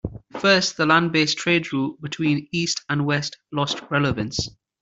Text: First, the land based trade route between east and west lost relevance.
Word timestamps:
First, 0.39 0.77
the 0.77 0.87
land 0.87 1.11
based 1.11 1.37
trade 1.37 1.71
route 1.71 2.01
between 2.01 2.47
east 2.51 2.81
and 2.89 3.05
west 3.05 3.37
lost 3.51 3.83
relevance. 3.91 4.49